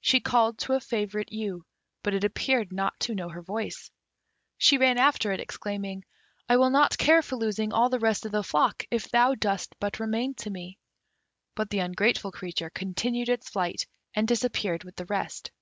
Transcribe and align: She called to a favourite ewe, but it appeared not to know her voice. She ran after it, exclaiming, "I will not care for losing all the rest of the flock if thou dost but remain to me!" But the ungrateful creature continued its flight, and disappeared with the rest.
She 0.00 0.18
called 0.18 0.58
to 0.58 0.72
a 0.72 0.80
favourite 0.80 1.30
ewe, 1.30 1.64
but 2.02 2.12
it 2.12 2.24
appeared 2.24 2.72
not 2.72 2.98
to 2.98 3.14
know 3.14 3.28
her 3.28 3.40
voice. 3.40 3.88
She 4.58 4.76
ran 4.78 4.98
after 4.98 5.30
it, 5.30 5.38
exclaiming, 5.38 6.04
"I 6.48 6.56
will 6.56 6.70
not 6.70 6.98
care 6.98 7.22
for 7.22 7.36
losing 7.36 7.72
all 7.72 7.88
the 7.88 8.00
rest 8.00 8.26
of 8.26 8.32
the 8.32 8.42
flock 8.42 8.82
if 8.90 9.08
thou 9.08 9.36
dost 9.36 9.76
but 9.78 10.00
remain 10.00 10.34
to 10.38 10.50
me!" 10.50 10.76
But 11.54 11.70
the 11.70 11.78
ungrateful 11.78 12.32
creature 12.32 12.70
continued 12.70 13.28
its 13.28 13.48
flight, 13.48 13.86
and 14.12 14.26
disappeared 14.26 14.82
with 14.82 14.96
the 14.96 15.06
rest. 15.06 15.52